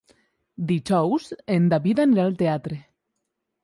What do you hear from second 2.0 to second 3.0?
anirà al teatre.